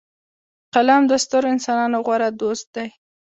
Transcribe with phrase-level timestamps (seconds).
[0.73, 2.87] قلم د سترو انسانانو غوره دوست دی